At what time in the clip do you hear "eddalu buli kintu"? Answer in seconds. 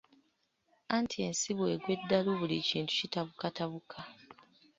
1.97-2.91